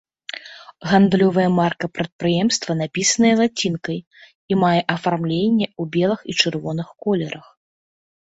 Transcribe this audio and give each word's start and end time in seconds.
Гандлёвая 0.91 1.43
марка 1.59 1.85
прадпрыемства 1.97 2.71
напісаная 2.79 3.33
лацінкай 3.41 3.99
і 4.01 4.53
мае 4.63 4.81
афармленне 4.95 5.67
ў 5.69 5.83
белых 5.99 6.19
і 6.33 6.37
чырвоных 6.41 6.87
колерах. 7.07 7.45